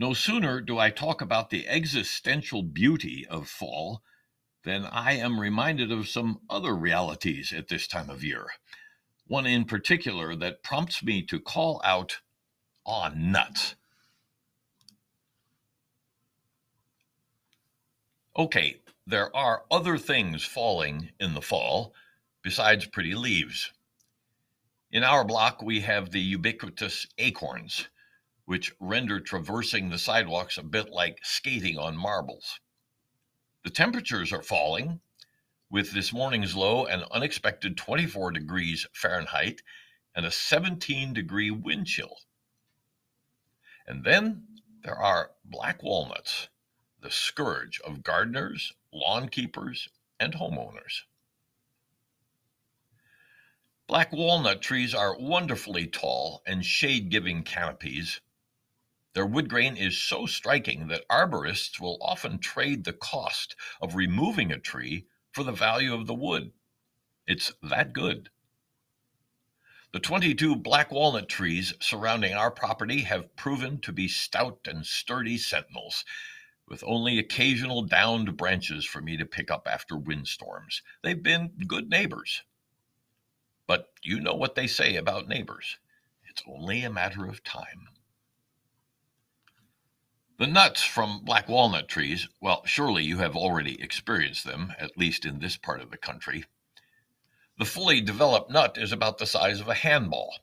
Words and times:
No 0.00 0.14
sooner 0.14 0.60
do 0.60 0.78
I 0.78 0.90
talk 0.90 1.20
about 1.20 1.50
the 1.50 1.66
existential 1.66 2.62
beauty 2.62 3.26
of 3.26 3.48
fall 3.48 4.04
than 4.62 4.84
I 4.84 5.14
am 5.14 5.40
reminded 5.40 5.90
of 5.90 6.08
some 6.08 6.40
other 6.48 6.72
realities 6.76 7.52
at 7.52 7.66
this 7.66 7.88
time 7.88 8.08
of 8.08 8.22
year. 8.22 8.46
One 9.26 9.44
in 9.44 9.64
particular 9.64 10.36
that 10.36 10.62
prompts 10.62 11.02
me 11.02 11.22
to 11.22 11.40
call 11.40 11.80
out, 11.84 12.20
Aw, 12.86 13.10
nuts. 13.16 13.74
Okay, 18.36 18.80
there 19.04 19.34
are 19.34 19.64
other 19.68 19.98
things 19.98 20.44
falling 20.44 21.10
in 21.18 21.34
the 21.34 21.42
fall 21.42 21.92
besides 22.42 22.86
pretty 22.86 23.16
leaves. 23.16 23.72
In 24.92 25.02
our 25.02 25.24
block, 25.24 25.60
we 25.60 25.80
have 25.80 26.12
the 26.12 26.20
ubiquitous 26.20 27.08
acorns 27.18 27.88
which 28.48 28.72
render 28.80 29.20
traversing 29.20 29.90
the 29.90 29.98
sidewalks 29.98 30.56
a 30.56 30.62
bit 30.62 30.88
like 30.88 31.18
skating 31.22 31.76
on 31.76 31.94
marbles. 31.94 32.60
The 33.62 33.68
temperatures 33.68 34.32
are 34.32 34.40
falling, 34.40 35.02
with 35.68 35.90
this 35.90 36.14
morning's 36.14 36.56
low 36.56 36.86
an 36.86 37.04
unexpected 37.10 37.76
24 37.76 38.30
degrees 38.30 38.86
Fahrenheit 38.94 39.60
and 40.16 40.24
a 40.24 40.30
17 40.30 41.12
degree 41.12 41.50
wind 41.50 41.88
chill. 41.88 42.16
And 43.86 44.02
then 44.02 44.46
there 44.82 44.96
are 44.96 45.32
black 45.44 45.82
walnuts, 45.82 46.48
the 47.02 47.10
scourge 47.10 47.82
of 47.82 48.02
gardeners, 48.02 48.72
lawn 48.90 49.28
keepers, 49.28 49.90
and 50.18 50.32
homeowners. 50.32 51.02
Black 53.86 54.10
walnut 54.10 54.62
trees 54.62 54.94
are 54.94 55.18
wonderfully 55.18 55.86
tall 55.86 56.40
and 56.46 56.64
shade 56.64 57.10
giving 57.10 57.42
canopies 57.42 58.22
their 59.18 59.26
wood 59.26 59.48
grain 59.48 59.76
is 59.76 59.98
so 60.00 60.26
striking 60.26 60.86
that 60.86 61.08
arborists 61.08 61.80
will 61.80 61.98
often 62.00 62.38
trade 62.38 62.84
the 62.84 62.92
cost 62.92 63.56
of 63.80 63.96
removing 63.96 64.52
a 64.52 64.60
tree 64.60 65.08
for 65.32 65.42
the 65.42 65.50
value 65.50 65.92
of 65.92 66.06
the 66.06 66.14
wood. 66.14 66.52
It's 67.26 67.52
that 67.60 67.92
good. 67.92 68.30
The 69.90 69.98
22 69.98 70.54
black 70.54 70.92
walnut 70.92 71.28
trees 71.28 71.74
surrounding 71.80 72.32
our 72.32 72.52
property 72.52 73.00
have 73.00 73.34
proven 73.34 73.80
to 73.80 73.92
be 73.92 74.06
stout 74.06 74.60
and 74.68 74.86
sturdy 74.86 75.36
sentinels, 75.36 76.04
with 76.68 76.84
only 76.86 77.18
occasional 77.18 77.82
downed 77.82 78.36
branches 78.36 78.84
for 78.84 79.00
me 79.00 79.16
to 79.16 79.26
pick 79.26 79.50
up 79.50 79.66
after 79.66 79.96
windstorms. 79.96 80.80
They've 81.02 81.20
been 81.20 81.48
good 81.66 81.90
neighbors. 81.90 82.44
But 83.66 83.92
you 84.04 84.20
know 84.20 84.34
what 84.34 84.54
they 84.54 84.68
say 84.68 84.94
about 84.94 85.26
neighbors 85.26 85.78
it's 86.24 86.44
only 86.46 86.84
a 86.84 86.90
matter 86.90 87.26
of 87.26 87.42
time. 87.42 87.88
The 90.38 90.46
nuts 90.46 90.84
from 90.84 91.24
black 91.24 91.48
walnut 91.48 91.88
trees, 91.88 92.28
well, 92.40 92.64
surely 92.64 93.02
you 93.02 93.18
have 93.18 93.34
already 93.34 93.82
experienced 93.82 94.44
them, 94.44 94.72
at 94.78 94.96
least 94.96 95.24
in 95.24 95.40
this 95.40 95.56
part 95.56 95.80
of 95.80 95.90
the 95.90 95.96
country. 95.96 96.44
The 97.58 97.64
fully 97.64 98.00
developed 98.00 98.48
nut 98.48 98.78
is 98.78 98.92
about 98.92 99.18
the 99.18 99.26
size 99.26 99.58
of 99.60 99.66
a 99.66 99.74
handball. 99.74 100.38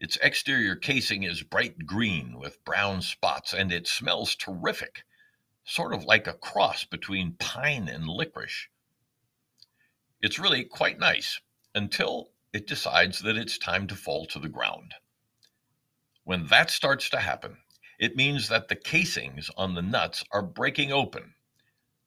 Its 0.00 0.16
exterior 0.22 0.76
casing 0.76 1.24
is 1.24 1.42
bright 1.42 1.84
green 1.84 2.38
with 2.38 2.64
brown 2.64 3.02
spots, 3.02 3.52
and 3.52 3.70
it 3.70 3.86
smells 3.86 4.34
terrific, 4.34 5.04
sort 5.62 5.92
of 5.92 6.04
like 6.04 6.26
a 6.26 6.32
cross 6.32 6.84
between 6.84 7.34
pine 7.34 7.86
and 7.86 8.08
licorice. 8.08 8.68
It's 10.22 10.38
really 10.38 10.64
quite 10.64 10.98
nice 10.98 11.38
until 11.74 12.30
it 12.54 12.66
decides 12.66 13.18
that 13.18 13.36
it's 13.36 13.58
time 13.58 13.88
to 13.88 13.94
fall 13.94 14.24
to 14.24 14.38
the 14.38 14.48
ground. 14.48 14.94
When 16.24 16.46
that 16.46 16.70
starts 16.70 17.10
to 17.10 17.20
happen, 17.20 17.58
it 17.98 18.14
means 18.14 18.48
that 18.48 18.68
the 18.68 18.76
casings 18.76 19.50
on 19.56 19.74
the 19.74 19.82
nuts 19.82 20.24
are 20.30 20.42
breaking 20.42 20.92
open, 20.92 21.34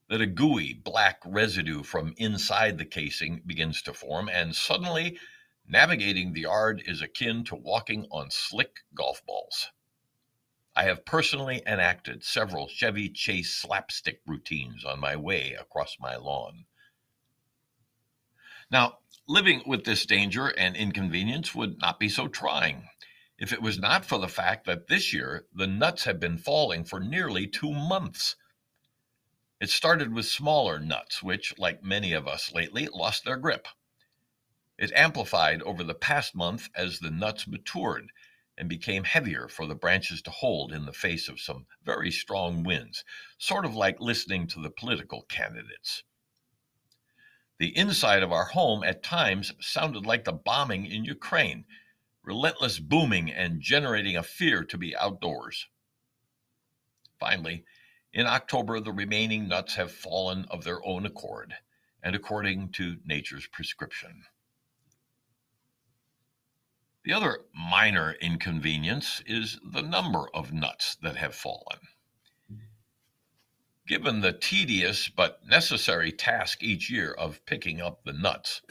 that 0.10 0.22
a 0.22 0.26
gooey 0.26 0.74
black 0.74 1.20
residue 1.26 1.84
from 1.84 2.14
inside 2.18 2.78
the 2.78 2.86
casing 2.86 3.42
begins 3.46 3.82
to 3.82 3.94
form, 3.94 4.30
and 4.30 4.56
suddenly 4.56 5.18
navigating 5.68 6.34
the 6.34 6.42
yard 6.42 6.82
is 6.86 7.02
akin 7.02 7.44
to 7.44 7.56
walking 7.56 8.06
on 8.12 8.32
slick 8.32 8.80
golf 8.96 9.26
balls. 9.26 9.70
I 10.76 10.84
have 10.84 11.06
personally 11.06 11.62
enacted 11.68 12.24
several 12.24 12.70
Chevy 12.70 13.10
Chase 13.10 13.54
slapstick 13.54 14.22
routines 14.26 14.86
on 14.86 15.00
my 15.00 15.18
way 15.18 15.54
across 15.54 15.98
my 16.00 16.16
lawn. 16.16 16.66
Now, 18.72 19.00
living 19.28 19.64
with 19.66 19.84
this 19.84 20.06
danger 20.06 20.48
and 20.48 20.78
inconvenience 20.78 21.54
would 21.54 21.80
not 21.80 22.00
be 22.00 22.08
so 22.08 22.30
trying 22.30 22.88
if 23.42 23.52
it 23.52 23.62
was 23.62 23.80
not 23.80 24.06
for 24.06 24.20
the 24.20 24.28
fact 24.28 24.68
that 24.68 24.88
this 24.88 25.12
year 25.12 25.48
the 25.52 25.66
nuts 25.66 26.04
have 26.04 26.20
been 26.20 26.38
falling 26.38 26.84
for 26.84 27.00
nearly 27.00 27.48
two 27.48 27.72
months. 27.74 28.36
It 29.60 29.72
started 29.72 30.14
with 30.14 30.28
smaller 30.28 30.80
nuts, 30.80 31.24
which, 31.24 31.58
like 31.58 31.84
many 31.84 32.14
of 32.14 32.28
us 32.28 32.54
lately, 32.54 32.88
lost 32.94 33.26
their 33.26 33.38
grip. 33.38 33.68
It 34.78 34.92
amplified 34.94 35.64
over 35.64 35.84
the 35.84 35.96
past 35.96 36.36
month 36.36 36.70
as 36.76 37.00
the 37.00 37.10
nuts 37.10 37.48
matured 37.48 38.12
and 38.60 38.70
became 38.70 39.06
heavier 39.06 39.48
for 39.48 39.66
the 39.66 39.74
branches 39.74 40.22
to 40.22 40.32
hold 40.32 40.72
in 40.72 40.86
the 40.86 40.94
face 40.94 41.28
of 41.28 41.42
some 41.42 41.66
very 41.84 42.12
strong 42.12 42.62
winds, 42.62 43.04
sort 43.40 43.66
of 43.66 43.74
like 43.76 44.00
listening 44.00 44.46
to 44.50 44.62
the 44.62 44.70
political 44.70 45.24
candidates. 45.24 46.04
The 47.58 47.76
inside 47.76 48.22
of 48.22 48.32
our 48.32 48.46
home 48.46 48.84
at 48.84 49.02
times 49.02 49.52
sounded 49.60 50.06
like 50.06 50.26
the 50.26 50.32
bombing 50.32 50.86
in 50.86 51.06
Ukraine, 51.06 51.66
relentless 52.24 52.80
booming 52.80 53.32
and 53.32 53.62
generating 53.62 54.16
a 54.16 54.24
fear 54.24 54.64
to 54.64 54.78
be 54.78 54.96
outdoors. 54.96 55.68
Finally, 57.20 57.66
in 58.14 58.28
October, 58.28 58.80
the 58.80 58.92
remaining 58.92 59.48
nuts 59.48 59.76
have 59.76 59.92
fallen 59.92 60.46
of 60.50 60.64
their 60.64 60.86
own 60.86 61.06
accord 61.06 61.56
and 62.04 62.16
according 62.16 62.70
to 62.70 62.98
nature's 63.06 63.48
prescription. 63.48 64.24
The 67.04 67.14
other 67.14 67.46
minor 67.54 68.14
inconvenience 68.14 69.24
is 69.26 69.60
the 69.64 69.82
number 69.82 70.28
of 70.34 70.54
nuts 70.54 70.96
that 71.02 71.16
have 71.16 71.34
fallen. 71.34 71.80
Given 73.88 74.22
the 74.22 74.34
tedious 74.34 75.10
but 75.10 75.46
necessary 75.46 76.12
task 76.12 76.62
each 76.62 76.90
year 76.90 77.12
of 77.12 77.44
picking 77.46 77.82
up 77.82 78.04
the 78.04 78.14
nuts, 78.14 78.62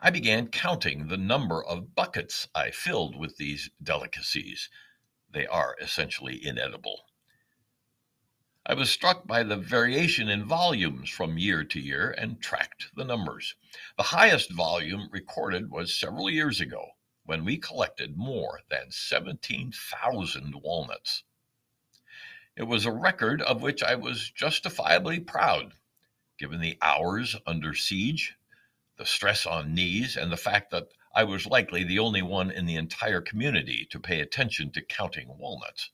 I 0.00 0.10
began 0.10 0.46
counting 0.46 1.08
the 1.08 1.16
number 1.16 1.60
of 1.64 1.96
buckets 1.96 2.46
I 2.54 2.70
filled 2.70 3.16
with 3.16 3.36
these 3.36 3.68
delicacies. 3.82 4.70
They 5.28 5.44
are 5.44 5.76
essentially 5.80 6.46
inedible. 6.46 7.06
I 8.64 8.74
was 8.74 8.90
struck 8.90 9.26
by 9.26 9.42
the 9.42 9.56
variation 9.56 10.28
in 10.28 10.44
volumes 10.44 11.10
from 11.10 11.36
year 11.36 11.64
to 11.64 11.80
year 11.80 12.12
and 12.12 12.40
tracked 12.40 12.94
the 12.94 13.04
numbers. 13.04 13.56
The 13.96 14.04
highest 14.04 14.52
volume 14.52 15.08
recorded 15.10 15.68
was 15.68 15.98
several 15.98 16.30
years 16.30 16.60
ago 16.60 16.90
when 17.24 17.44
we 17.44 17.56
collected 17.56 18.16
more 18.16 18.60
than 18.70 18.92
17,000 18.92 20.54
walnuts. 20.62 21.24
It 22.54 22.68
was 22.68 22.86
a 22.86 22.92
record 22.92 23.42
of 23.42 23.62
which 23.62 23.82
I 23.82 23.96
was 23.96 24.30
justifiably 24.30 25.18
proud, 25.18 25.74
given 26.38 26.60
the 26.60 26.78
hours 26.80 27.34
under 27.46 27.74
siege 27.74 28.37
the 28.98 29.06
stress 29.06 29.46
on 29.46 29.74
knees, 29.74 30.16
and 30.16 30.32
the 30.32 30.36
fact 30.36 30.72
that 30.72 30.88
I 31.14 31.22
was 31.22 31.46
likely 31.46 31.84
the 31.84 32.00
only 32.00 32.20
one 32.20 32.50
in 32.50 32.66
the 32.66 32.74
entire 32.74 33.20
community 33.20 33.86
to 33.90 34.00
pay 34.00 34.20
attention 34.20 34.72
to 34.72 34.82
counting 34.82 35.38
walnuts. 35.38 35.90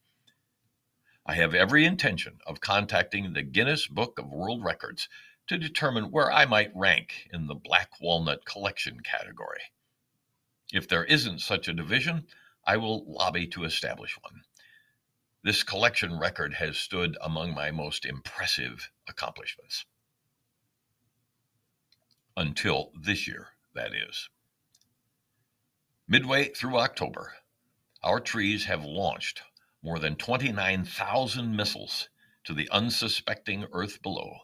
I 1.27 1.35
have 1.35 1.55
every 1.55 1.85
intention 1.85 2.39
of 2.47 2.61
contacting 2.63 3.33
the 3.33 3.43
Guinness 3.43 3.87
Book 3.87 4.19
of 4.19 4.31
World 4.31 4.65
Records 4.65 5.09
to 5.49 5.59
determine 5.59 6.11
where 6.11 6.33
I 6.33 6.47
might 6.47 6.75
rank 6.75 7.29
in 7.31 7.47
the 7.47 7.55
black 7.55 8.01
walnut 8.01 8.47
collection 8.47 9.01
category. 9.01 9.61
If 10.73 10.89
there 10.89 11.05
isn't 11.05 11.41
such 11.41 11.69
a 11.69 11.75
division, 11.75 12.27
I 12.67 12.79
will 12.79 13.05
lobby 13.07 13.47
to 13.49 13.65
establish 13.65 14.17
one. 14.23 14.45
This 15.43 15.63
collection 15.63 16.19
record 16.19 16.55
has 16.55 16.79
stood 16.79 17.19
among 17.21 17.53
my 17.55 17.71
most 17.71 18.07
impressive 18.07 18.91
accomplishments 19.07 19.85
until 22.37 22.93
this 23.01 23.27
year, 23.27 23.49
that 23.75 23.93
is. 23.95 24.29
Midway 26.07 26.49
through 26.49 26.79
October, 26.79 27.35
our 28.03 28.21
trees 28.21 28.67
have 28.67 28.85
launched 28.85 29.43
more 29.83 29.99
than 29.99 30.17
29,000 30.17 31.57
missiles 31.57 32.09
to 32.45 32.53
the 32.53 32.69
unsuspecting 32.71 33.67
earth 33.73 34.03
below, 34.03 34.41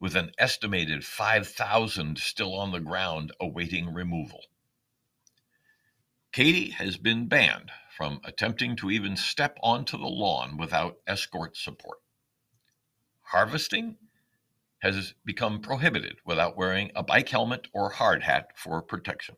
with 0.00 0.16
an 0.16 0.32
estimated 0.38 1.04
5,000 1.04 2.18
still 2.18 2.54
on 2.54 2.72
the 2.72 2.80
ground 2.80 3.32
awaiting 3.40 3.92
removal. 3.92 4.40
Katie 6.32 6.70
has 6.70 6.96
been 6.96 7.26
banned 7.26 7.70
from 7.96 8.20
attempting 8.24 8.76
to 8.76 8.90
even 8.90 9.16
step 9.16 9.58
onto 9.62 9.98
the 9.98 10.08
lawn 10.08 10.56
without 10.56 10.98
escort 11.06 11.56
support. 11.56 11.98
Harvesting 13.20 13.96
has 14.80 15.14
become 15.24 15.60
prohibited 15.60 16.16
without 16.24 16.56
wearing 16.56 16.90
a 16.94 17.02
bike 17.02 17.28
helmet 17.28 17.68
or 17.72 17.90
hard 17.90 18.22
hat 18.22 18.48
for 18.56 18.82
protection. 18.82 19.36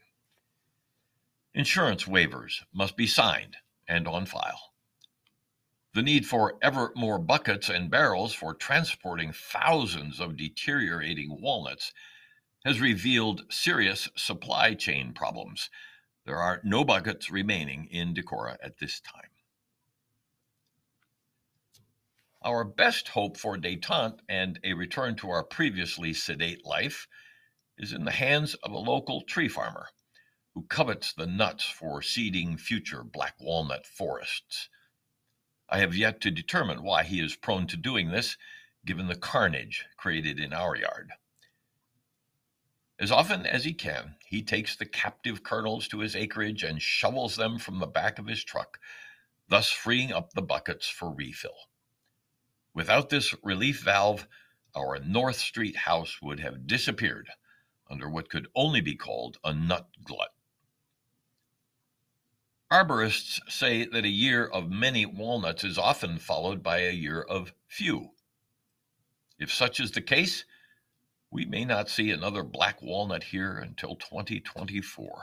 Insurance 1.54 2.04
waivers 2.04 2.62
must 2.72 2.96
be 2.96 3.06
signed 3.06 3.56
and 3.86 4.08
on 4.08 4.24
file. 4.24 4.72
The 5.94 6.02
need 6.02 6.26
for 6.26 6.56
ever 6.62 6.92
more 6.96 7.18
buckets 7.18 7.68
and 7.68 7.90
barrels 7.90 8.32
for 8.32 8.54
transporting 8.54 9.32
thousands 9.32 10.20
of 10.20 10.38
deteriorating 10.38 11.38
walnuts 11.42 11.92
has 12.64 12.80
revealed 12.80 13.44
serious 13.52 14.08
supply 14.16 14.72
chain 14.72 15.12
problems. 15.12 15.68
There 16.24 16.38
are 16.38 16.60
no 16.64 16.84
buckets 16.84 17.30
remaining 17.30 17.88
in 17.90 18.14
Decorah 18.14 18.56
at 18.62 18.78
this 18.78 19.00
time. 19.00 19.31
Our 22.44 22.64
best 22.64 23.08
hope 23.08 23.36
for 23.36 23.56
detente 23.56 24.18
and 24.28 24.58
a 24.64 24.72
return 24.72 25.14
to 25.16 25.30
our 25.30 25.44
previously 25.44 26.12
sedate 26.12 26.64
life 26.66 27.06
is 27.78 27.92
in 27.92 28.04
the 28.04 28.10
hands 28.10 28.54
of 28.54 28.72
a 28.72 28.78
local 28.78 29.22
tree 29.22 29.46
farmer 29.46 29.90
who 30.54 30.64
covets 30.64 31.12
the 31.12 31.26
nuts 31.26 31.64
for 31.64 32.02
seeding 32.02 32.56
future 32.56 33.04
black 33.04 33.36
walnut 33.38 33.86
forests. 33.86 34.68
I 35.68 35.78
have 35.78 35.94
yet 35.94 36.20
to 36.22 36.32
determine 36.32 36.82
why 36.82 37.04
he 37.04 37.20
is 37.20 37.36
prone 37.36 37.68
to 37.68 37.76
doing 37.76 38.10
this, 38.10 38.36
given 38.84 39.06
the 39.06 39.14
carnage 39.14 39.86
created 39.96 40.40
in 40.40 40.52
our 40.52 40.76
yard. 40.76 41.12
As 42.98 43.12
often 43.12 43.46
as 43.46 43.64
he 43.64 43.72
can, 43.72 44.16
he 44.26 44.42
takes 44.42 44.74
the 44.74 44.86
captive 44.86 45.44
kernels 45.44 45.86
to 45.88 46.00
his 46.00 46.16
acreage 46.16 46.64
and 46.64 46.82
shovels 46.82 47.36
them 47.36 47.58
from 47.58 47.78
the 47.78 47.86
back 47.86 48.18
of 48.18 48.26
his 48.26 48.42
truck, 48.42 48.80
thus 49.48 49.70
freeing 49.70 50.12
up 50.12 50.32
the 50.32 50.42
buckets 50.42 50.88
for 50.88 51.14
refill. 51.14 51.56
Without 52.74 53.10
this 53.10 53.34
relief 53.42 53.82
valve, 53.82 54.26
our 54.74 54.98
North 54.98 55.36
Street 55.36 55.76
house 55.76 56.20
would 56.22 56.40
have 56.40 56.66
disappeared 56.66 57.28
under 57.90 58.08
what 58.08 58.30
could 58.30 58.48
only 58.54 58.80
be 58.80 58.94
called 58.94 59.38
a 59.44 59.52
nut 59.52 59.88
glut. 60.02 60.32
Arborists 62.70 63.38
say 63.50 63.84
that 63.84 64.06
a 64.06 64.08
year 64.08 64.46
of 64.46 64.70
many 64.70 65.04
walnuts 65.04 65.62
is 65.62 65.76
often 65.76 66.18
followed 66.18 66.62
by 66.62 66.78
a 66.78 66.90
year 66.90 67.20
of 67.20 67.52
few. 67.66 68.14
If 69.38 69.52
such 69.52 69.78
is 69.78 69.90
the 69.90 70.00
case, 70.00 70.46
we 71.30 71.44
may 71.44 71.66
not 71.66 71.90
see 71.90 72.10
another 72.10 72.42
black 72.42 72.80
walnut 72.80 73.24
here 73.24 73.58
until 73.58 73.96
2024. 73.96 75.22